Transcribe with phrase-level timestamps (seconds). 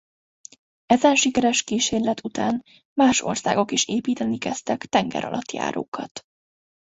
[0.85, 2.63] Ezen sikeres kísérlet után
[2.93, 6.23] más országok is építeni kezdtek tengeralattjárókat.